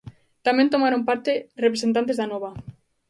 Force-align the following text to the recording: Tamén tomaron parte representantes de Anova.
Tamén 0.45 0.71
tomaron 0.73 1.07
parte 1.09 1.31
representantes 1.65 2.17
de 2.17 2.23
Anova. 2.27 2.51